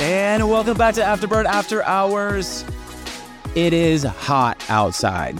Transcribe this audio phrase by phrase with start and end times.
[0.00, 2.64] And welcome back to Afterbird After Hours.
[3.56, 5.36] It is hot outside.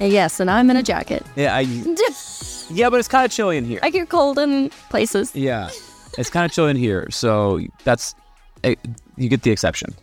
[0.00, 1.24] Yes, and I'm in a jacket.
[1.36, 1.60] Yeah, I,
[2.70, 3.78] yeah, but it's kind of chilly in here.
[3.84, 5.36] I get cold in places.
[5.36, 5.70] Yeah,
[6.18, 8.16] it's kind of chilly in here, so that's
[8.64, 8.74] eh,
[9.16, 9.94] you get the exception.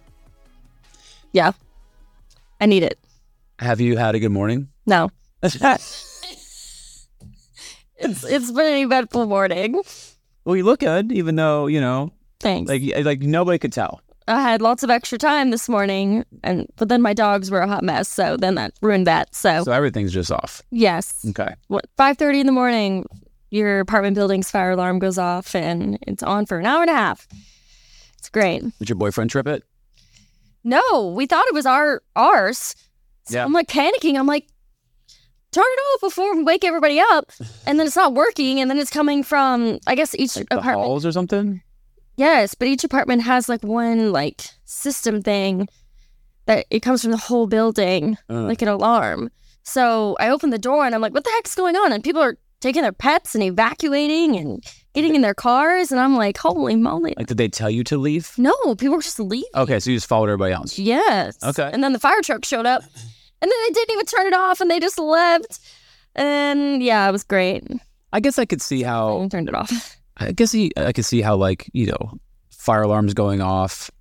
[1.33, 1.51] Yeah.
[2.61, 2.97] I need it.
[3.59, 4.69] Have you had a good morning?
[4.85, 5.09] No.
[8.03, 9.81] It's it's been an eventful morning.
[10.45, 12.70] Well, you look good, even though you know, Thanks.
[12.70, 14.01] like like nobody could tell.
[14.27, 17.67] I had lots of extra time this morning and but then my dogs were a
[17.67, 19.35] hot mess, so then that ruined that.
[19.35, 20.61] So, So everything's just off.
[20.71, 21.25] yes.
[21.29, 21.55] Okay.
[21.67, 23.05] What five thirty in the morning,
[23.49, 26.93] your apartment building's fire alarm goes off and it's on for an hour and a
[26.93, 27.27] half.
[28.17, 28.62] It's great.
[28.79, 29.63] Did your boyfriend trip it?
[30.63, 32.75] No, we thought it was our ours.
[33.25, 33.43] So Yeah.
[33.45, 34.17] I'm like panicking.
[34.17, 34.48] I'm like,
[35.53, 37.31] turn it off before we wake everybody up.
[37.66, 38.59] And then it's not working.
[38.59, 40.77] And then it's coming from, I guess each Like apartment.
[40.79, 41.62] halls or something?
[42.17, 45.68] Yes, but each apartment has like one like system thing
[46.46, 48.41] that it comes from the whole building, Uh.
[48.43, 49.29] like an alarm.
[49.63, 51.91] So I open the door and I'm like, what the heck's going on?
[51.93, 55.91] And people are taking their pets and evacuating and getting in their cars.
[55.91, 57.13] And I'm like, holy moly.
[57.18, 58.31] Like, did they tell you to leave?
[58.37, 59.49] No, people were just leaving.
[59.55, 60.77] Okay, so you just followed everybody else.
[60.77, 61.37] Yes.
[61.43, 61.70] Okay.
[61.74, 62.84] And then the fire truck showed up,
[63.44, 65.59] and then they didn't even turn it off, and they just left.
[66.16, 67.63] And yeah, it was great.
[68.13, 69.22] I guess I could see how.
[69.24, 69.97] I turned it off.
[70.18, 72.14] I guess he, I could see how like you know,
[72.50, 73.91] fire alarms going off.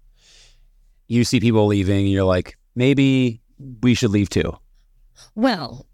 [1.09, 3.41] You see people leaving, and you're like, maybe
[3.83, 4.57] we should leave too.
[5.35, 5.87] Well,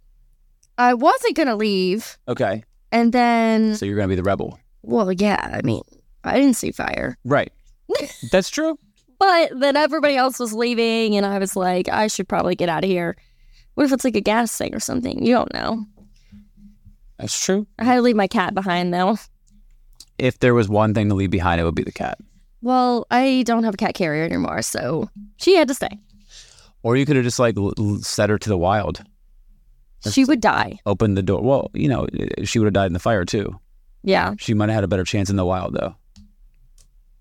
[0.76, 5.50] I wasn't gonna leave, Okay, and then so you're gonna be the rebel, well, yeah.
[5.52, 5.82] I mean,
[6.24, 7.52] I didn't see fire, right?
[8.32, 8.78] That's true.
[9.18, 12.84] but then everybody else was leaving, and I was like, I should probably get out
[12.84, 13.16] of here.
[13.78, 15.24] What if it's like a gas thing or something?
[15.24, 15.86] You don't know.
[17.16, 17.64] That's true.
[17.78, 19.18] I had to leave my cat behind though.
[20.18, 22.18] If there was one thing to leave behind, it would be the cat.
[22.60, 25.96] Well, I don't have a cat carrier anymore, so she had to stay.
[26.82, 29.04] Or you could have just like l- l- set her to the wild,
[30.10, 30.80] She would die.
[30.84, 31.40] Open the door.
[31.40, 32.08] Well, you know,
[32.42, 33.60] she would have died in the fire too.
[34.02, 34.34] Yeah.
[34.38, 35.94] She might have had a better chance in the wild though.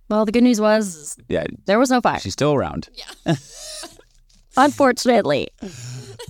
[0.09, 2.19] Well, the good news was Yeah, there was no fire.
[2.19, 2.89] she's still around.
[2.95, 3.35] Yeah.
[4.57, 5.49] Unfortunately.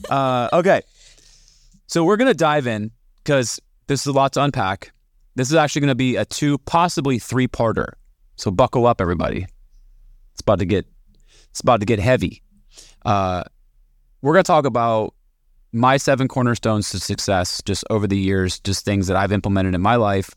[0.10, 0.82] Uh, okay.
[1.88, 2.92] So we're going to dive in
[3.24, 4.92] because this is a lot to unpack.
[5.36, 7.94] This is actually going to be a two, possibly three parter.
[8.36, 9.48] So buckle up, everybody.
[10.34, 10.86] It's about to get,
[11.50, 12.42] it's about to get heavy.
[13.06, 13.44] Uh,
[14.22, 15.14] we're going to talk about
[15.74, 19.82] my seven cornerstones to success just over the years, just things that I've implemented in
[19.82, 20.32] my life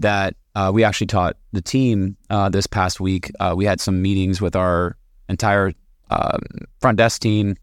[0.00, 3.30] that uh, we actually taught the team uh, this past week.
[3.40, 4.96] Uh, we had some meetings with our
[5.28, 5.72] entire
[6.10, 6.40] um,
[6.80, 7.56] front desk team,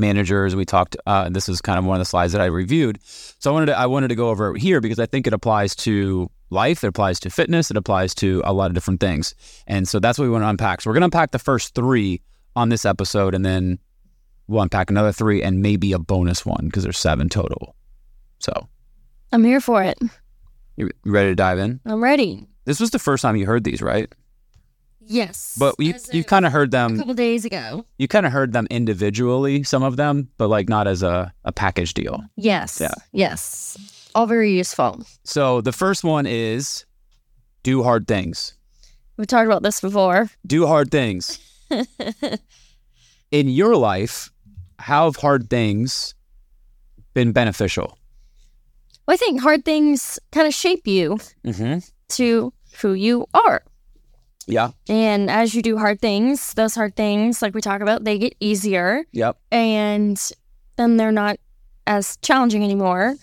[0.00, 0.56] managers.
[0.56, 0.96] We talked.
[1.06, 2.98] Uh, this is kind of one of the slides that I reviewed.
[3.02, 5.32] So I wanted to, I wanted to go over it here because I think it
[5.32, 6.82] applies to life.
[6.82, 7.70] It applies to fitness.
[7.70, 9.34] It applies to a lot of different things.
[9.66, 10.80] And so that's what we want to unpack.
[10.80, 12.20] So we're going to unpack the first three
[12.56, 13.78] on this episode, and then
[14.48, 17.76] we'll unpack another three and maybe a bonus one because there's seven total.
[18.40, 18.68] So
[19.32, 19.98] I'm here for it.
[20.76, 21.80] you ready to dive in?
[21.86, 22.46] I'm ready.
[22.64, 24.12] This was the first time you heard these, right?
[25.00, 25.56] Yes.
[25.58, 27.84] But you you kind of heard them a couple days ago.
[27.98, 31.52] You kind of heard them individually, some of them, but like not as a, a
[31.52, 32.22] package deal.
[32.36, 32.80] Yes.
[32.80, 32.94] Yeah.
[33.12, 33.76] Yes.
[34.14, 35.04] All very useful.
[35.24, 36.84] So the first one is
[37.62, 38.54] do hard things.
[39.16, 40.30] We've talked about this before.
[40.46, 41.38] Do hard things.
[43.30, 44.30] In your life,
[44.78, 46.14] how have hard things
[47.14, 47.96] been beneficial?
[49.06, 51.78] Well, I think hard things kind of shape you Mm-hmm.
[52.10, 53.62] to who you are.
[54.50, 54.70] Yeah.
[54.88, 58.34] And as you do hard things, those hard things, like we talk about, they get
[58.40, 59.36] easier Yep.
[59.50, 60.20] and
[60.76, 61.38] then they're not
[61.86, 63.16] as challenging anymore.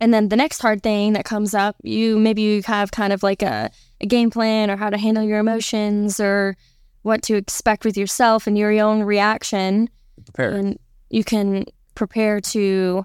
[0.00, 3.22] And then the next hard thing that comes up, you maybe you have kind of
[3.22, 3.70] like a,
[4.00, 6.56] a game plan or how to handle your emotions or
[7.02, 9.88] what to expect with yourself and your own reaction.
[10.24, 10.50] Prepare.
[10.52, 10.78] And
[11.10, 11.64] you can
[11.94, 13.04] prepare to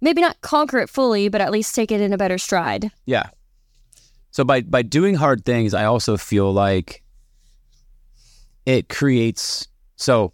[0.00, 2.90] maybe not conquer it fully, but at least take it in a better stride.
[3.04, 3.28] Yeah.
[4.30, 7.02] So by by doing hard things, I also feel like
[8.66, 9.66] it creates
[9.96, 10.32] so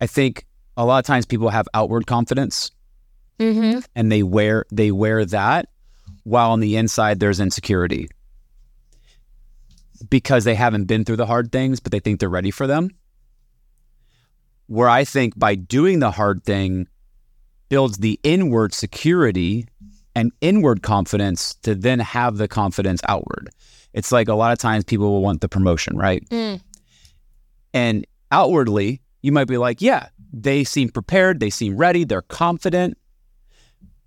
[0.00, 0.46] I think
[0.76, 2.70] a lot of times people have outward confidence
[3.40, 3.80] Mm-hmm.
[3.96, 5.68] and they wear they wear that
[6.22, 8.08] while on the inside there's insecurity
[10.08, 12.90] because they haven't been through the hard things but they think they're ready for them
[14.66, 16.86] where i think by doing the hard thing
[17.68, 19.66] builds the inward security
[20.14, 23.50] and inward confidence to then have the confidence outward
[23.92, 26.60] it's like a lot of times people will want the promotion right Mm.
[27.74, 32.96] And outwardly, you might be like, yeah, they seem prepared, they seem ready, they're confident.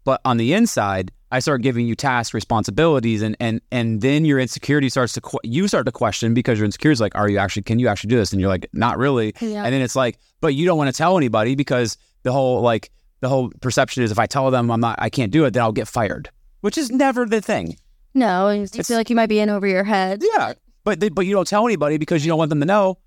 [0.03, 4.39] But on the inside, I start giving you tasks, responsibilities, and and and then your
[4.39, 7.37] insecurity starts to que- you start to question because your insecurity is like, are you
[7.37, 8.31] actually can you actually do this?
[8.31, 9.33] And you're like, not really.
[9.41, 9.63] Yeah.
[9.65, 12.89] And then it's like, but you don't want to tell anybody because the whole like
[13.19, 15.63] the whole perception is if I tell them I'm not I can't do it, then
[15.63, 16.29] I'll get fired,
[16.61, 17.75] which is never the thing.
[18.13, 20.23] No, you It's- feel like you might be in over your head.
[20.23, 20.53] Yeah,
[20.85, 22.97] but they, but you don't tell anybody because you don't want them to know,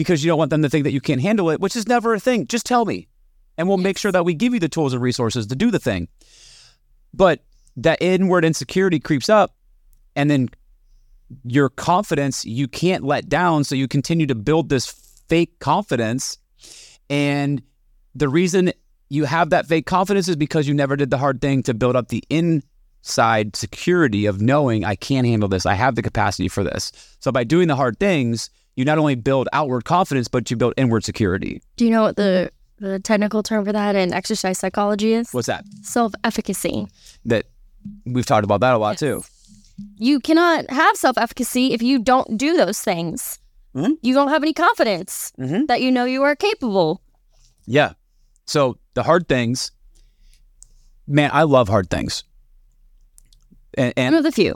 [0.00, 2.14] because you don't want them to think that you can't handle it, which is never
[2.14, 2.46] a thing.
[2.46, 3.06] Just tell me,
[3.58, 5.78] and we'll make sure that we give you the tools and resources to do the
[5.78, 6.08] thing.
[7.12, 7.40] But
[7.76, 9.54] that inward insecurity creeps up,
[10.16, 10.48] and then
[11.44, 14.86] your confidence you can't let down, so you continue to build this
[15.28, 16.38] fake confidence,
[17.10, 17.60] and
[18.14, 18.72] the reason
[19.10, 21.94] you have that fake confidence is because you never did the hard thing to build
[21.94, 25.66] up the inside security of knowing I can handle this.
[25.66, 26.90] I have the capacity for this.
[27.20, 30.74] So by doing the hard things, you not only build outward confidence, but you build
[30.76, 31.62] inward security.
[31.76, 35.32] Do you know what the the technical term for that in exercise psychology is?
[35.32, 35.64] What's that?
[35.82, 36.86] Self efficacy.
[37.26, 37.46] That
[38.06, 39.22] we've talked about that a lot too.
[39.96, 43.38] You cannot have self efficacy if you don't do those things.
[43.74, 43.96] Mhm.
[44.02, 45.66] You don't have any confidence Mhm.
[45.68, 47.00] that you know you are capable.
[47.66, 47.92] Yeah.
[48.46, 49.70] So the hard things,
[51.06, 52.24] man, I love hard things.
[53.74, 54.54] And, and One of the few.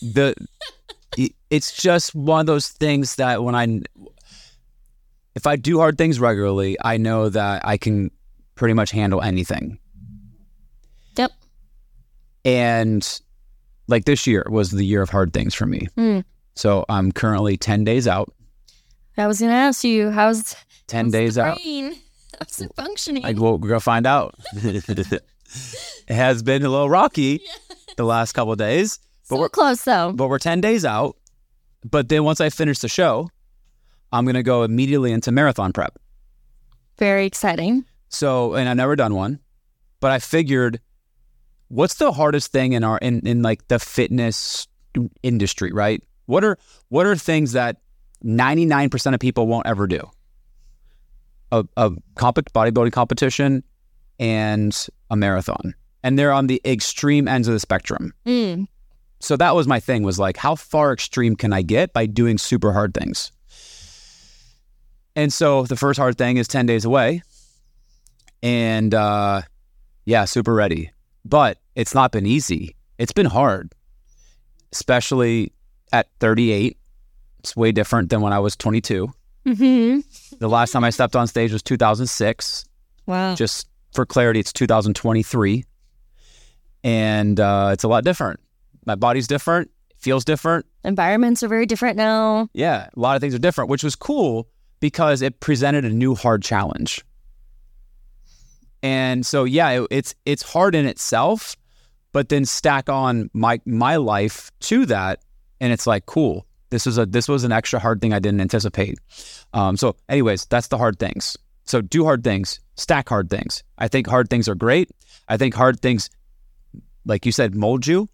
[0.00, 0.34] the
[1.50, 3.80] it's just one of those things that when I
[5.34, 8.10] if I do hard things regularly, I know that I can
[8.54, 9.78] pretty much handle anything.
[11.16, 11.32] Yep.
[12.44, 13.20] And
[13.86, 15.88] like this year was the year of hard things for me.
[15.96, 16.24] Mm.
[16.54, 18.32] So I'm currently 10 days out.
[19.18, 21.58] I was going to ask you, how's, 10 how's days out.
[22.38, 23.22] How's it functioning?
[23.22, 24.34] Like well, we're gonna find out.
[24.52, 25.22] it
[26.08, 27.40] has been a little rocky
[27.96, 28.98] the last couple of days,
[29.28, 30.12] but so we're close, though.
[30.12, 31.16] but we're 10 days out.
[31.88, 33.28] But then once I finish the show,
[34.12, 35.98] I'm gonna go immediately into marathon prep.
[36.98, 37.84] Very exciting.
[38.08, 39.40] So, and I've never done one,
[40.00, 40.80] but I figured,
[41.68, 44.66] what's the hardest thing in our in, in like the fitness
[45.22, 46.02] industry, right?
[46.26, 46.58] What are
[46.88, 47.76] what are things that
[48.24, 50.00] 99% of people won't ever do?
[51.52, 53.62] A, a comp- bodybuilding competition
[54.18, 58.12] and a marathon, and they're on the extreme ends of the spectrum.
[58.26, 58.66] Mm.
[59.20, 62.38] So that was my thing was like, how far extreme can I get by doing
[62.38, 63.32] super hard things?
[65.14, 67.22] And so the first hard thing is 10 days away.
[68.42, 69.42] And uh,
[70.04, 70.92] yeah, super ready.
[71.24, 72.76] But it's not been easy.
[72.98, 73.72] It's been hard,
[74.72, 75.52] especially
[75.92, 76.76] at 38.
[77.40, 79.08] It's way different than when I was 22.
[79.46, 80.00] hmm
[80.38, 82.64] The last time I stepped on stage was 2006.
[83.06, 83.34] Wow.
[83.34, 85.64] Just for clarity, it's 2023.
[86.84, 88.40] And uh, it's a lot different.
[88.86, 90.64] My body's different, it feels different.
[90.84, 92.48] Environments are very different now.
[92.54, 94.48] Yeah, a lot of things are different, which was cool
[94.80, 97.04] because it presented a new hard challenge.
[98.82, 101.56] And so, yeah, it, it's it's hard in itself,
[102.12, 105.20] but then stack on my my life to that,
[105.60, 106.46] and it's like cool.
[106.70, 108.98] This was a this was an extra hard thing I didn't anticipate.
[109.52, 111.36] Um, so, anyways, that's the hard things.
[111.64, 113.64] So do hard things, stack hard things.
[113.78, 114.90] I think hard things are great.
[115.28, 116.08] I think hard things,
[117.04, 118.08] like you said, mold you.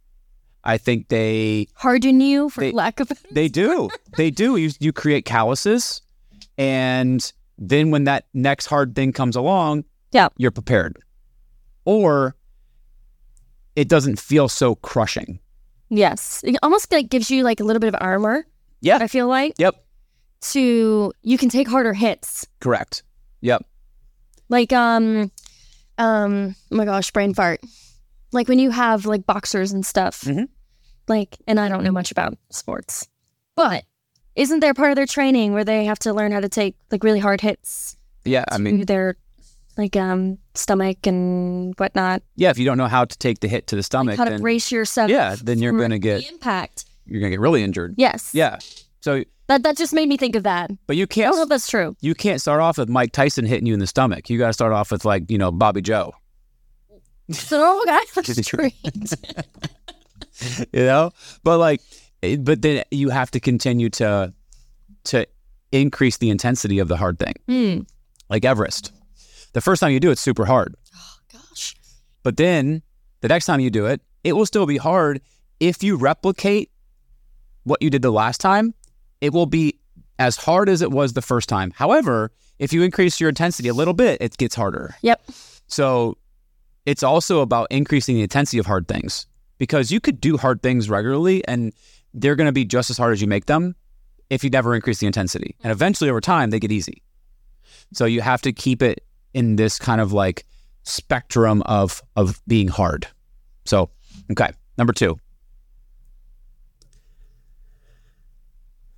[0.64, 3.11] I think they Harden you, for They- lack of.
[3.31, 3.91] they do.
[4.17, 4.56] They do.
[4.56, 6.03] You you create calluses,
[6.59, 10.29] and then when that next hard thing comes along, Yeah.
[10.37, 10.99] you're prepared.
[11.85, 12.35] Or
[13.75, 15.38] it doesn't feel so crushing.
[15.88, 16.43] Yes.
[16.44, 18.47] It almost like gives you like a little bit of armor,
[18.81, 18.99] Yeah.
[19.00, 19.75] I feel like, Yep.
[20.53, 22.46] to, you can take harder hits.
[22.60, 23.03] Correct.
[23.41, 23.65] Yep.
[24.48, 25.31] Like, um,
[25.98, 27.60] um, oh my gosh, brain fart.
[28.32, 30.48] Like when you have like boxers and stuff, Mhm.
[31.09, 33.09] Like, and I don't know much about sports,
[33.56, 33.85] but
[34.37, 37.05] isn't there part of their training where they have to learn how to take like
[37.05, 38.44] really hard hits Yeah.
[38.51, 39.17] I mean, their
[39.77, 42.23] like um stomach and whatnot?
[42.37, 42.51] yeah.
[42.51, 44.31] If you don't know how to take the hit to the stomach, Like how to
[44.32, 45.11] then brace yourself.
[45.11, 46.85] yeah, then you're gonna get impact.
[47.06, 47.94] you're gonna get really injured.
[47.99, 48.31] Yes.
[48.35, 48.59] Yeah.
[49.01, 50.71] So, That that just made me think of that.
[50.87, 51.97] but you can't don't know if that's true.
[52.01, 54.31] you can't start off with Mike Tyson hitting you in the stomach.
[54.31, 56.15] You got to start off with like you know Bobby Joe.
[57.32, 58.75] So normal guy on the street.
[60.72, 61.11] you know?
[61.43, 61.81] But like
[62.41, 64.32] but then you have to continue to
[65.05, 65.27] to
[65.72, 67.34] increase the intensity of the hard thing.
[67.49, 67.81] Hmm.
[68.31, 68.93] like everest.
[69.53, 70.75] The first time you do it's super hard.
[70.94, 71.75] Oh Gosh.
[72.22, 72.82] but then
[73.20, 75.20] the next time you do it it will still be hard.
[75.61, 76.70] If you replicate
[77.65, 78.75] what you did the last time
[79.20, 79.79] it will be
[80.19, 81.72] as hard as it was the first time.
[81.75, 84.94] However if you increase your intensity a little bit it gets harder.
[85.03, 85.22] Yep.
[85.67, 86.17] so
[86.87, 89.27] it's also about increasing the intensity of hard things
[89.62, 91.72] because you could do hard things regularly and
[92.14, 93.76] they're going to be just as hard as you make them
[94.28, 95.54] if you never increase the intensity.
[95.62, 97.00] And eventually over time, they get easy.
[97.92, 99.04] So you have to keep it
[99.34, 100.44] in this kind of like
[100.82, 103.06] spectrum of of being hard.
[103.64, 103.88] So
[104.32, 104.50] Okay.
[104.78, 105.16] Number two.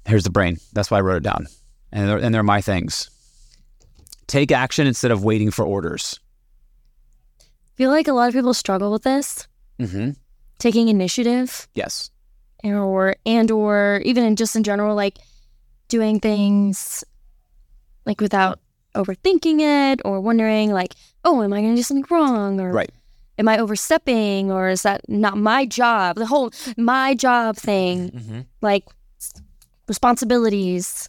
[0.06, 0.56] Here's the brain.
[0.72, 1.46] That's why I wrote it down.
[1.92, 3.10] And they're, and they're my things.
[4.28, 6.18] Take action instead of waiting for orders.
[7.38, 9.46] I feel like a lot of people struggle with this,
[9.78, 10.12] Mm-hmm.
[10.64, 12.10] Taking initiative Yes.
[12.64, 15.18] or and or even in just in general, like
[15.88, 17.04] doing things
[18.06, 18.58] like without
[18.94, 20.94] overthinking it or wondering like,
[21.24, 22.60] oh, am I gonna do something wrong?
[22.60, 22.90] Or Right.
[23.38, 26.16] am I overstepping or is that not my job?
[26.16, 28.40] The whole my job thing, Mm-hmm.
[28.62, 28.84] like
[29.88, 31.08] responsibilities.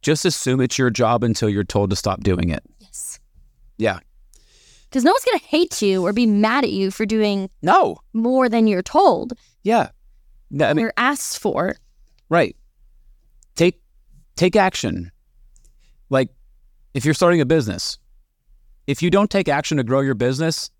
[0.00, 2.62] Just assume it's your job until you're told to stop doing it.
[2.80, 3.20] Yes.
[3.78, 3.98] Yeah.
[4.92, 7.96] Because no one's gonna hate you or be mad at you for doing No.
[8.12, 9.32] more than you're told
[9.62, 9.88] Yeah.
[10.50, 11.76] No, I mean, or asked for.
[12.28, 12.54] right.
[13.54, 13.80] Take
[14.36, 15.10] take action.
[16.10, 16.28] Like
[16.92, 17.96] if you're starting a business,
[18.86, 20.70] if you don't take action to grow your business,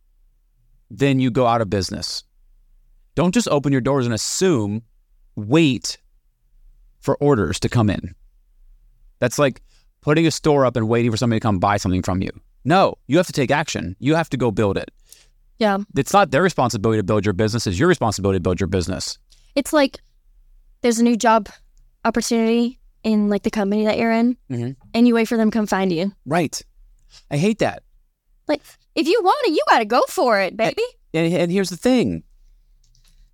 [0.91, 2.23] then you go out of business.
[3.15, 4.83] Don't just open your doors and assume,
[5.37, 5.97] wait
[7.01, 8.15] for orders to come in.
[9.21, 9.63] That's like
[10.03, 12.31] putting a store up and waiting for somebody to come buy something from you.
[12.65, 13.97] No, you have to take action.
[13.99, 14.91] You have to go build it.
[15.59, 15.79] Yeah.
[15.97, 19.19] It's not their responsibility to build your business, it's your responsibility to build your business.
[19.55, 20.01] It's like
[20.83, 21.49] there's a new job
[22.05, 24.77] opportunity in like the company that you're in, Mhm.
[24.95, 26.13] and you wait for them to come find you.
[26.27, 26.61] Right.
[27.31, 27.83] I hate that.
[28.49, 28.63] Like
[28.95, 30.83] if you want it, you got to go for it, baby.
[31.15, 32.23] And, and here's the thing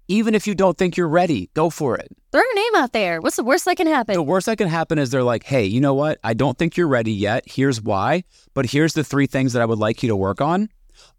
[0.09, 2.09] even if you don't think you're ready, go for it.
[2.33, 3.21] Throw your name out there.
[3.21, 4.15] What's the worst that can happen?
[4.15, 6.19] The worst that can happen is they're like, hey, you know what?
[6.25, 7.45] I don't think you're ready yet.
[7.47, 8.25] Here's why.
[8.55, 10.69] But here's the three things that I would like you to work on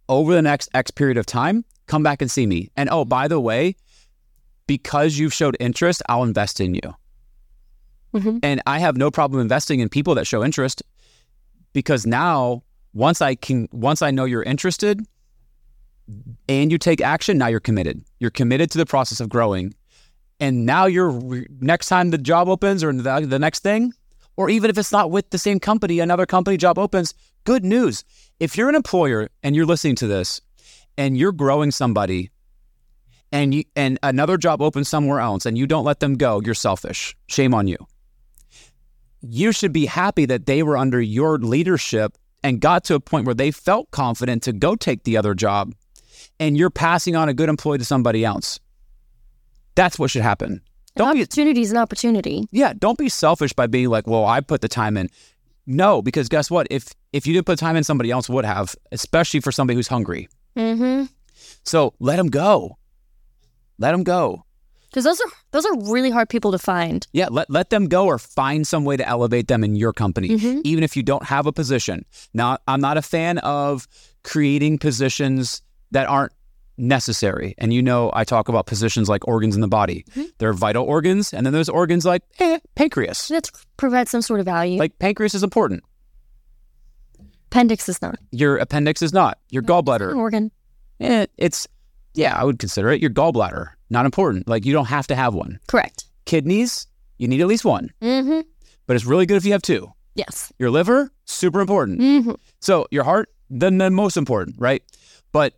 [0.08, 1.65] over the next X period of time.
[1.88, 2.69] Come back and see me.
[2.75, 3.75] And oh, by the way,
[4.67, 6.96] because you've showed interest, I'll invest in you.
[8.13, 8.39] Mhm.
[8.41, 10.81] And I have no problem investing in people that show interest
[11.74, 15.05] because now once I can once I know you're interested
[16.48, 18.04] and you take action, now you're committed.
[18.20, 19.74] You're committed to the process of growing.
[20.39, 23.94] And now you're next time the job opens or the, the next thing,
[24.38, 27.13] or even if it's not with the same company, another company job opens,
[27.44, 28.04] good news.
[28.39, 30.39] If you're an employer and you're listening to this
[30.98, 32.32] and you're growing somebody
[33.32, 36.54] and you and another job opens somewhere else and you don't let them go, you're
[36.54, 37.16] selfish.
[37.28, 37.78] Shame on you.
[39.22, 43.25] You should be happy that they were under your leadership and got to a point
[43.25, 45.74] where they felt confident to go take the other job
[46.40, 48.60] and you're passing on a good employee to somebody else.
[49.76, 50.62] That's what should happen.
[50.96, 52.46] Don't be opportunity is an opportunity.
[52.52, 55.10] yeah, don't be selfish by being like, "Well, I put the time in."
[55.66, 56.68] No, because guess what?
[56.70, 59.88] If if you didn't put time in, somebody else would have, especially for somebody who's
[59.88, 60.28] hungry.
[60.58, 61.06] Mm-hmm.
[61.64, 62.78] So let them go.
[63.78, 64.44] Let them go.
[64.90, 67.06] Because those are those are really hard people to find.
[67.14, 70.30] Yeah, let let them go or find some way to elevate them in your company,
[70.30, 70.62] Mhm.
[70.66, 72.04] even if you don't have a position.
[72.34, 73.88] Now, I'm not a fan of
[74.24, 76.31] creating positions that aren't
[76.77, 77.55] necessary.
[77.58, 80.05] And you know, I talk about positions like organs in the body.
[80.38, 83.27] There are vital organs, and then there's organs like eh, pancreas.
[83.27, 84.77] That provides some sort of value.
[84.79, 85.84] Like pancreas is important.
[87.51, 89.39] Appendix is not Your appendix is not.
[89.50, 90.51] Your an gallbladder, organ.
[91.00, 91.67] eh, it's
[92.13, 93.01] yeah, I would consider it.
[93.01, 94.48] Your gallbladder, not important.
[94.48, 95.60] Like you don't have to have one.
[95.67, 96.05] Correct.
[96.25, 96.86] Kidneys,
[97.17, 98.41] you need at least one, Mm-hmm.
[98.86, 99.91] but it's really good if you have two.
[100.15, 100.51] Yes.
[100.60, 102.00] Your liver, super important.
[102.01, 102.34] Mm-hmm.
[102.60, 104.84] So your heart, then the most important, right?
[105.31, 105.53] But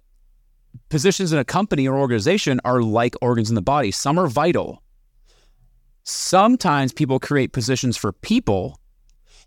[0.89, 3.91] positions in a company or organization are like organs in the body.
[3.91, 4.83] Some are vital.
[6.03, 8.79] Sometimes people create positions for people,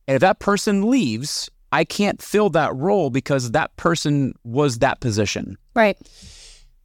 [0.06, 5.00] and if that person leaves, I can't fill that role because that person was that
[5.00, 5.58] position.
[5.74, 5.98] Right.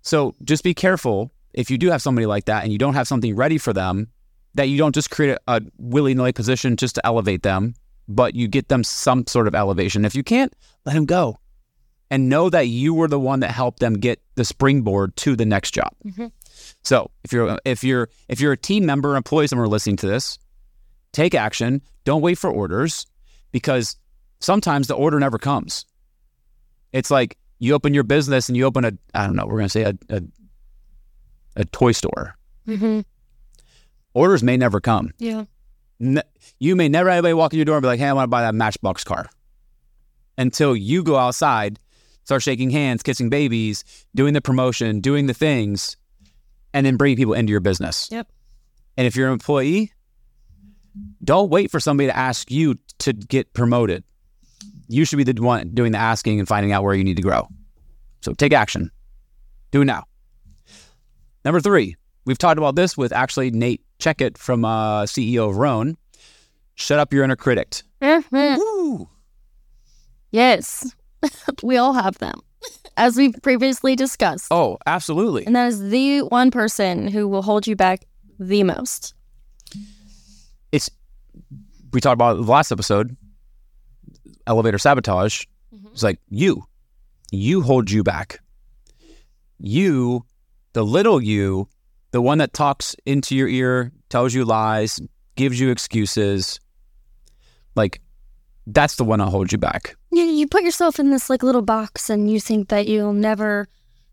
[0.01, 3.07] So just be careful if you do have somebody like that and you don't have
[3.07, 4.07] something ready for them,
[4.55, 7.75] that you don't just create a, a willy nilly position just to elevate them,
[8.07, 10.05] but you get them some sort of elevation.
[10.05, 10.53] If you can't,
[10.85, 11.37] let them go.
[12.11, 15.45] And know that you were the one that helped them get the springboard to the
[15.45, 15.93] next job.
[16.05, 16.31] Mhm.
[16.83, 20.39] So if you're if you're if you're a team member, employee, someone listening to this,
[21.13, 21.81] take action.
[22.05, 23.05] Don't wait for orders
[23.51, 23.95] because
[24.39, 25.85] sometimes the order never comes.
[26.93, 29.69] It's like you open your business and you open a I don't know, we're gonna
[29.69, 30.21] say a a,
[31.57, 32.35] a toy store.
[32.67, 33.01] Mm-hmm.
[34.15, 35.11] Orders may never come.
[35.19, 35.45] Yeah.
[36.01, 36.23] N-
[36.59, 38.29] you may never anybody walk in your door and be like, "Hey, I want to
[38.29, 39.29] buy that Matchbox car."
[40.37, 41.77] Until you go outside,
[42.29, 43.83] start shaking hands, kissing babies,
[44.13, 45.97] doing the promotion, doing the things,
[46.75, 48.07] and then bringing people into your business.
[48.11, 48.27] Yep.
[48.97, 49.91] And if you're an employee,
[51.23, 54.03] don't wait for somebody to ask you to get promoted.
[54.87, 57.23] You should be the one doing the asking and finding out where you need to
[57.23, 57.47] grow.
[58.21, 58.91] So take action.
[59.71, 60.03] Do it now.
[61.43, 61.95] Number three,
[62.25, 65.97] we've talked about this with actually Nate Checketts from uh, CEO of Rhone.
[66.75, 67.81] Shut up your inner critic.
[68.03, 68.57] Mhm.
[68.57, 69.09] Woo!
[70.29, 70.93] Yes.
[71.63, 72.39] we all have them.
[72.97, 74.47] as we've previously discussed.
[74.51, 75.45] Oh, absolutely.
[75.45, 78.05] And that is the one person who will hold you back
[78.39, 79.13] the most.
[80.71, 80.89] It's
[81.91, 83.15] we talked about the last episode.
[84.47, 85.43] Elevator sabotage.
[85.73, 85.91] Mhm.
[85.91, 86.65] It's like you,
[87.31, 88.39] you hold you back.
[89.59, 90.25] You,
[90.73, 91.67] the little you,
[92.11, 94.99] the one that talks into your ear, tells you lies,
[95.35, 96.59] gives you excuses.
[97.75, 98.01] Like
[98.67, 99.95] that's the one that holds you back.
[100.19, 103.67] You, you put yourself in this like little box and you think that you'll never,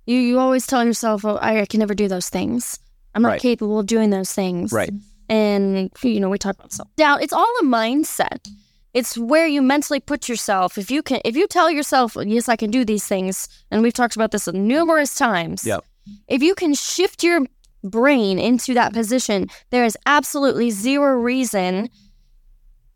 [0.07, 2.79] you, you always tell yourself, oh, I, I can never do those things.
[3.15, 3.41] I'm not Right.
[3.41, 4.73] capable of doing those things.
[4.73, 4.93] Right.
[5.29, 7.23] And, you know, we talk about self doubt.
[7.23, 8.49] It's all a mindset.
[8.95, 10.79] It's where you mentally put yourself.
[10.79, 13.93] If you can, if you tell yourself, yes, I can do these things, and we've
[13.93, 15.67] talked about this numerous times.
[15.67, 15.85] Yep.
[16.29, 17.41] If you can shift your
[17.83, 21.91] brain into that position, there is absolutely zero reason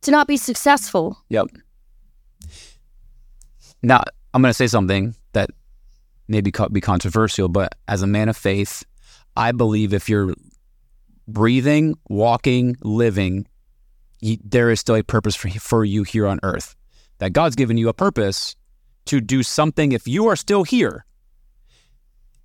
[0.02, 1.18] to not be successful.
[1.28, 1.48] Yep.
[3.82, 4.02] Now,
[4.34, 5.50] I'm going to say something that
[6.28, 8.84] may be, be controversial, but as a man of faith,
[9.36, 10.34] I believe if you're
[11.26, 13.46] breathing, walking, living,
[14.20, 16.76] you, there is still a purpose for, for you here on earth.
[17.18, 18.56] That God's given you a purpose
[19.06, 21.04] to do something if you are still here.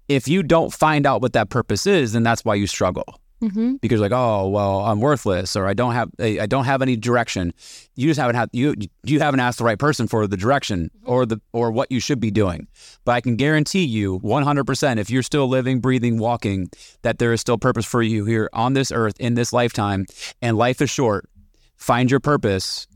[0.08, 3.75] If you don't find out what that purpose is, then that's why you struggle Mm-hmm.
[3.81, 6.95] because like oh well I'm worthless or I don't have I I don't have any
[6.95, 7.53] direction.
[7.95, 11.25] You just haven't had you you haven't asked the right person for the direction or
[11.25, 12.67] the or what you should be doing.
[13.05, 16.69] But I can guarantee you 100% if you're still living, breathing, walking
[17.03, 20.05] that there is still purpose for you here on this earth in this lifetime
[20.41, 21.29] and life is short.
[21.77, 22.87] Find your purpose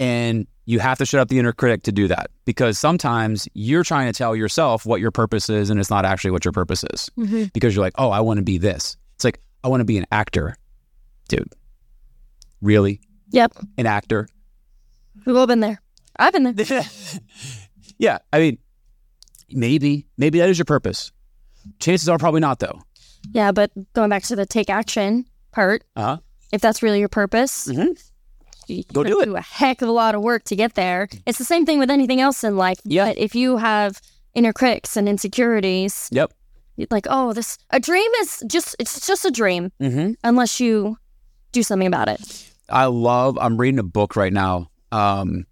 [0.00, 3.84] and you have to shut up the inner critic to do that because sometimes you're
[3.84, 6.84] trying to tell yourself what your purpose is and it's not actually what your purpose
[6.92, 7.44] is Mm-hmm.
[7.52, 8.96] because you're like, oh, I want to be this.
[9.16, 10.56] It's like, I want to be an actor.
[11.28, 11.48] Dude,
[12.60, 13.00] really?
[13.30, 13.52] Yep.
[13.78, 14.28] An actor?
[15.24, 15.80] We've all been there.
[16.18, 16.82] I've been there.
[17.98, 18.18] yeah.
[18.32, 18.58] I mean,
[19.50, 21.10] maybe, maybe that is your purpose.
[21.80, 22.82] Chances are probably not, though.
[23.32, 26.16] Yeah, but going back to the take action part, Uh huh.
[26.52, 27.98] if that's really your purpose, Mhm.
[28.68, 29.24] you Go do it.
[29.24, 31.08] Do a heck of a lot of work to get there.
[31.26, 32.78] It's the same thing with anything else in life.
[32.84, 33.06] Yeah.
[33.06, 33.98] But if you have
[34.34, 36.34] inner critics and insecurities, Yep.
[36.90, 40.12] Like, oh, this a dream is just it's just a dream Mm-hmm.
[40.24, 40.96] unless you
[41.52, 42.50] do something about it.
[42.68, 45.46] I love, I'm reading a book right now um,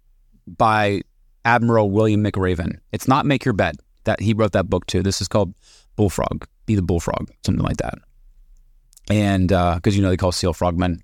[0.47, 1.01] by
[1.45, 2.79] Admiral William McRaven.
[2.91, 3.75] It's not Make Your Bed.
[4.05, 5.01] That he wrote that book too.
[5.03, 5.53] This is called
[5.95, 7.95] Bullfrog, Be the Bullfrog, something like that.
[9.09, 11.01] And because you know they call seal frogmen,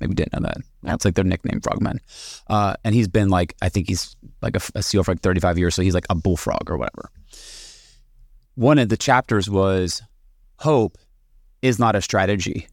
[0.00, 0.58] maybe didn't know that.
[0.82, 2.00] That's like their nickname, frogmen.
[2.48, 5.58] Uh, and he's been like, I think he's like a, a seal for like 35
[5.58, 7.10] years, so he's like a bullfrog or whatever.
[8.54, 10.02] One of the chapters was
[10.58, 10.98] hope
[11.62, 12.68] is not a strategy.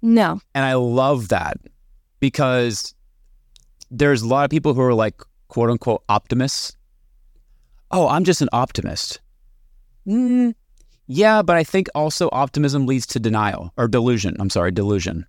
[0.00, 0.40] No.
[0.54, 1.56] And I love that
[2.18, 2.94] because
[3.90, 6.76] there's a lot of people who are like quote unquote optimists.
[7.90, 9.20] Oh, I'm just an optimist.
[10.06, 10.54] Mm,
[11.06, 14.36] yeah, but I think also optimism leads to denial or delusion.
[14.40, 15.26] I'm sorry, delusion.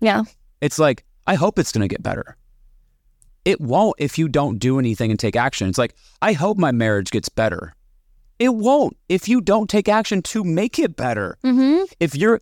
[0.00, 0.24] Yeah.
[0.60, 2.36] It's like, I hope it's going to get better.
[3.44, 5.68] It won't if you don't do anything and take action.
[5.68, 7.74] It's like, I hope my marriage gets better.
[8.38, 11.38] It won't if you don't take action to make it better.
[11.44, 11.84] Mm-hmm.
[12.00, 12.40] if you're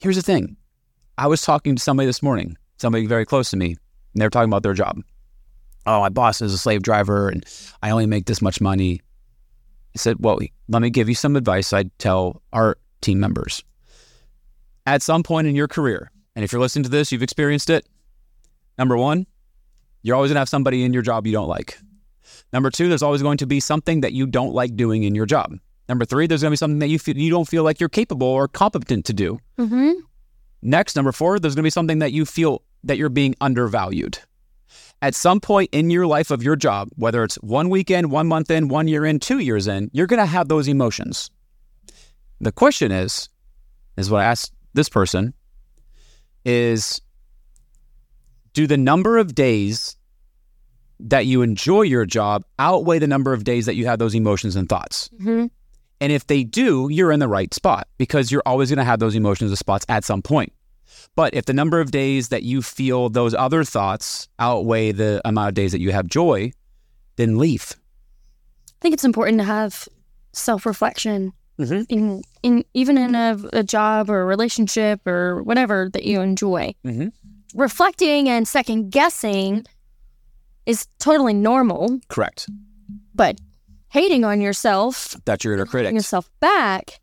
[0.00, 0.56] here's the thing.
[1.16, 3.76] I was talking to somebody this morning somebody very close to me and
[4.20, 5.00] they were talking about their job.
[5.86, 7.44] Oh my boss is a slave driver and
[7.82, 9.00] i only make this much money.
[9.94, 13.62] I said well let me give you some advice i'd tell our team members.
[14.86, 17.86] At some point in your career and if you're listening to this you've experienced it
[18.78, 19.26] number one
[20.02, 21.78] you're always going to have somebody in your job you don't like
[22.54, 25.26] number two there's always going to be something that you don't like doing in your
[25.26, 25.52] job
[25.88, 27.88] Number three, there's going to be something that you feel, you don't feel like you're
[27.88, 29.38] capable or competent to do.
[29.58, 29.92] Mm-hmm.
[30.62, 34.18] Next, number four, there's going to be something that you feel that you're being undervalued.
[35.02, 38.50] At some point in your life of your job, whether it's one weekend, one month
[38.50, 41.30] in, one year in, two years in, you're going to have those emotions.
[42.40, 43.28] The question is,
[43.98, 45.34] is what I asked this person
[46.46, 47.02] is
[48.54, 49.96] do the number of days
[51.04, 54.56] that you enjoy your job outweigh the number of days that you have those emotions
[54.56, 55.08] and thoughts?
[55.20, 55.46] Mm-hmm.
[56.00, 58.98] And if they do, you're in the right spot because you're always going to have
[58.98, 60.52] those emotions and spots at some point.
[61.16, 65.48] But if the number of days that you feel those other thoughts outweigh the amount
[65.48, 66.52] of days that you have joy,
[67.16, 67.74] then leave.
[68.68, 69.88] I think it's important to have
[70.32, 71.86] self reflection Mhm.
[71.88, 76.74] in in even in a, a job or a relationship or whatever that you enjoy.
[76.84, 77.12] Mhm.
[77.54, 79.64] Reflecting and second guessing
[80.66, 82.48] is totally normal, Correct.
[83.14, 83.38] but
[83.88, 85.94] hating on yourself, That's your inner critic.
[85.94, 87.00] yourself back,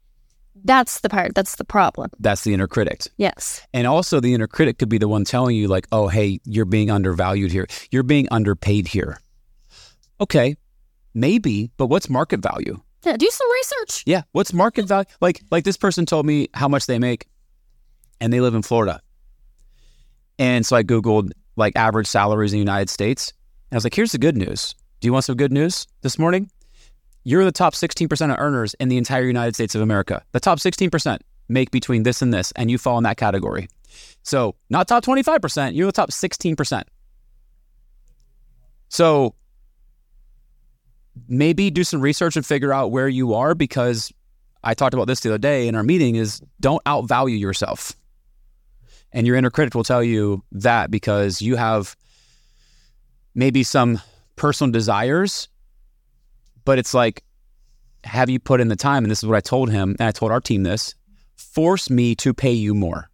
[0.64, 1.34] that's the part.
[1.34, 2.12] That's the problem.
[2.20, 3.04] That's the inner critic.
[3.18, 3.66] Yes.
[3.74, 6.66] And also, the inner critic could be the one telling you, like, oh, hey, you're
[6.66, 7.66] being undervalued here.
[7.90, 9.20] You're being underpaid here.
[10.20, 10.56] Okay,
[11.16, 12.80] maybe, but what's market value?
[13.04, 14.04] Yeah, do some research.
[14.06, 14.22] Yeah.
[14.34, 15.06] What's market value?
[15.20, 17.26] Like, like this person told me how much they make,
[18.20, 19.02] and they live in Florida.
[20.38, 23.34] And so I googled like average salaries in the United States,
[23.72, 24.76] and I was like, "Here's the good news.
[25.00, 26.52] Do you want some good news this morning?
[27.24, 30.24] You're the top 16% of earners in the entire United States of America.
[30.32, 33.68] The top 16% make between this and this, and you fall in that category.
[34.24, 36.84] So not top 25%, you're the top 16%.
[38.90, 39.36] So
[41.28, 44.12] maybe do some research and figure out where you are because
[44.64, 47.94] I talked about this the other day in our meeting is don't outvalue yourself.
[49.12, 51.96] And your inner critic will tell you that because you have
[53.36, 54.00] maybe some
[54.36, 55.48] personal desires,
[56.66, 57.24] but it's like,
[58.04, 59.04] have you put in the time?
[59.04, 60.96] And this is what I told him, and I told our team this
[61.36, 63.10] force me to pay you more.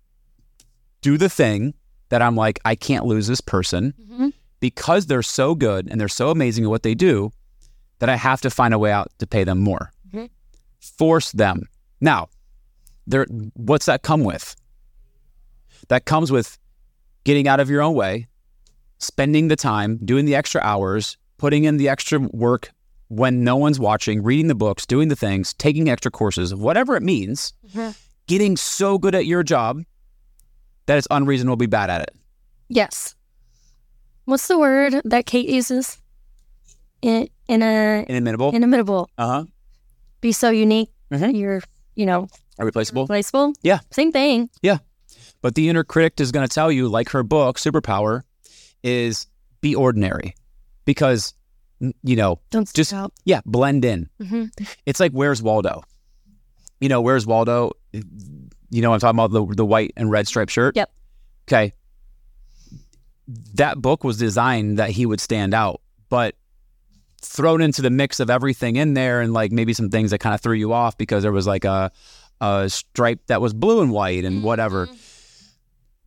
[1.01, 1.73] Do the thing
[2.09, 4.33] that I'm like, I can't lose this person Mhm.
[4.59, 7.31] because they're so good and they're so amazing at what they do
[7.99, 9.91] that I have to find a way out to pay them more.
[10.13, 10.29] Mhm.
[10.79, 11.67] Force them.
[11.99, 12.29] Now,
[13.07, 13.25] there
[13.55, 14.55] what's that come with?
[15.87, 16.57] That comes with
[17.23, 18.27] getting out of your own way,
[18.99, 22.71] spending the time, doing the extra hours, putting in the extra work
[23.09, 27.03] when no one's watching, reading the books, doing the things, taking extra courses, whatever it
[27.03, 27.95] means, Mhm.
[28.27, 29.83] getting so good at your job
[30.87, 32.15] that it's unreasonable to be bad at it.
[32.69, 33.15] Yes.
[34.25, 35.97] What's the word that Kate uses?
[37.01, 38.51] In in a Inimitable.
[38.53, 39.09] inimitable.
[39.17, 39.43] Uh huh.
[40.19, 40.89] Be so unique.
[41.11, 41.37] Mhm.
[41.37, 41.61] You're
[41.95, 42.27] you know
[42.59, 43.03] Irreplaceable.
[43.03, 43.53] replaceable.
[43.61, 43.79] Yeah.
[43.91, 44.49] Same thing.
[44.61, 44.79] Yeah.
[45.41, 48.23] But the inner critic is going to tell you, like her book, Superpower,
[48.87, 49.27] is
[49.61, 50.33] be ordinary
[50.85, 51.33] because,
[52.03, 53.11] you know, Don't Just- out.
[53.25, 54.09] yeah, blend in.
[54.21, 54.45] hmm
[54.85, 55.83] It's like, where's Waldo?
[56.79, 57.71] You know, where's Waldo?
[57.91, 60.75] You know, I'm talking about the, the white and red striped shirt.
[60.75, 60.91] Yep.
[61.47, 61.73] Okay.
[63.55, 66.35] That book was designed that he would stand out, but
[67.21, 70.33] thrown into the mix of everything in there and like maybe some things that kind
[70.35, 71.91] of threw you off because there was like a,
[72.39, 74.87] a stripe that was blue and white and whatever.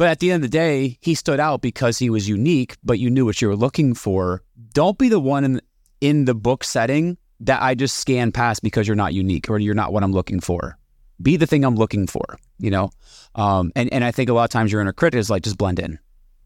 [0.01, 2.99] But at the end of the day, he stood out because he was unique, but
[2.99, 4.43] you knew what you were looking for.
[4.73, 5.61] Don't be the one in,
[6.01, 9.75] in the book setting that I just scan past because you're not unique or you're
[9.75, 10.79] not what I'm looking for.
[11.21, 12.89] Be the thing I'm looking for, you know?
[13.35, 15.59] Um, and, and I think a lot of times your inner critic is like, just
[15.59, 15.99] blend in.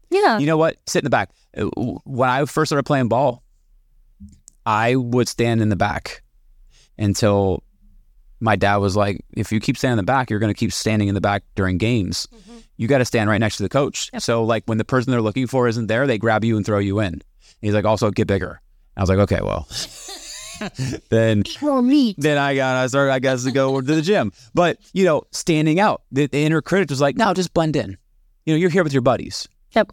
[0.09, 0.37] Yeah.
[0.37, 0.75] You know what?
[0.85, 1.29] Sit in the back.
[1.55, 1.67] Uh,
[2.03, 3.41] When I first started playing ball,
[4.65, 6.23] I would stand in the back
[6.97, 7.63] until
[8.41, 10.73] my dad was like, if you keep standing in the back, you're going to keep
[10.73, 12.27] standing in the back during games.
[12.77, 14.09] You got to stand right next to the coach.
[14.13, 14.21] Yep.
[14.21, 16.79] So, like, when the person they're looking for isn't there, they grab you and throw
[16.79, 17.21] you in.
[17.61, 18.61] He's like, also get bigger.
[18.97, 19.67] I was like, okay, well,
[21.09, 21.43] then
[22.17, 24.31] then I got I started I guess to go to the gym.
[24.53, 27.97] But you know, standing out, the, the inner critic was like, no, just blend in.
[28.45, 29.47] You know, you're here with your buddies.
[29.71, 29.91] Yep.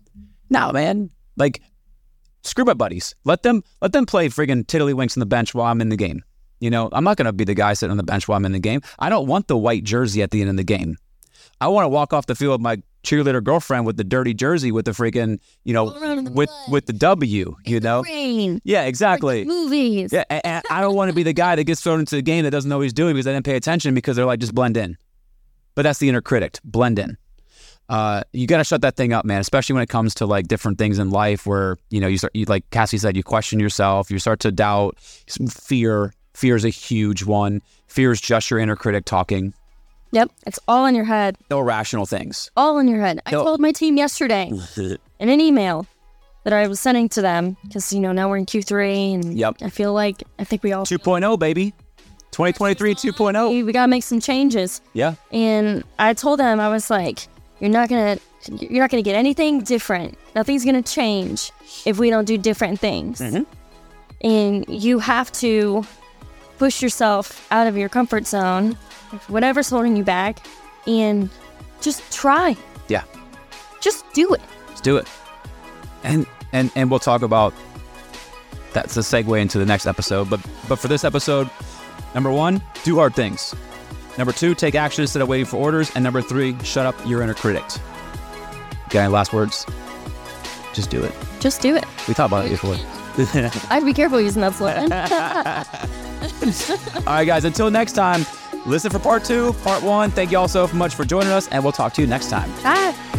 [0.51, 1.11] No, man.
[1.37, 1.63] Like,
[2.43, 3.15] screw my buddies.
[3.25, 6.23] Let them let them play friggin' tiddlywinks on the bench while I'm in the game.
[6.61, 8.53] You know, I'm not gonna be the guy sitting on the bench while I'm in
[8.53, 8.83] the game.
[8.99, 10.97] I don't want the white jersey at the end of the game.
[11.63, 14.73] I want to walk off the field with my cheerleader girlfriend with the dirty jersey
[14.73, 17.55] with the freaking, you know, Roll around in the with with the W.
[17.65, 18.61] You know, Rain.
[18.65, 19.45] yeah, exactly.
[19.45, 20.13] Movies.
[20.13, 22.23] Yeah, and, and I don't want to be the guy that gets thrown into the
[22.23, 24.41] game that doesn't know what he's doing because I didn't pay attention because they're like
[24.41, 24.97] just blend in.
[25.77, 27.17] But that's the inner critic, blend in.
[27.89, 29.41] Uh, you got to shut that thing up, man.
[29.41, 32.35] Especially when it comes to like different things in life, where you know you start,
[32.35, 34.99] you, like Cassie said, you question yourself, you start to doubt.
[35.29, 37.63] Some fear, fear is a huge one.
[37.87, 39.55] Fear is just your inner critic talking
[40.13, 40.31] Yep.
[40.47, 41.37] It's all in your head.
[41.51, 42.51] No irrational things.
[42.57, 43.21] All in your head.
[43.27, 45.87] I told my team yesterday in an email
[46.45, 49.57] that I was sending to them because you know now we're in Q3 and Yep.
[49.63, 51.73] I feel like I think we all 2.0, baby.
[52.33, 53.51] 2023 2.0.
[53.51, 54.81] we, we gotta make some changes.
[54.95, 55.15] Yeah.
[55.33, 57.27] And I told them I was like,
[57.61, 58.19] you're not gonna
[58.61, 60.19] you're not gonna get anything different.
[60.35, 61.53] Nothing's gonna change
[61.87, 63.21] if we don't do different things.
[63.21, 63.47] Mhm.
[64.23, 65.85] And you have to
[66.59, 68.77] push yourself out of your comfort zone,
[69.29, 70.39] whatever's holding you back,
[70.87, 71.31] and
[71.81, 72.57] just try.
[72.89, 73.05] Yeah.
[73.81, 74.41] Just do it.
[74.69, 75.09] Let's do it.
[76.05, 77.55] And and and we'll talk about
[78.73, 80.31] that's a segue into the next episode.
[80.31, 81.51] But but for this episode,
[82.15, 83.55] number one, do hard things.
[84.19, 85.91] Number two, take action instead of waiting for orders.
[85.95, 87.65] And number three, shut up your inner critic.
[88.87, 89.65] Okay, any last words?
[90.75, 91.15] Just do it.
[91.41, 91.85] Just do it.
[92.07, 92.77] We talked about it before.
[93.71, 94.93] I'd be careful using that slogan.
[97.07, 97.45] all right, guys.
[97.45, 98.25] Until next time,
[98.67, 100.11] listen for part two, part one.
[100.11, 102.51] Thank you all so much for joining us, and we'll talk to you next time.
[102.63, 103.12] Bye.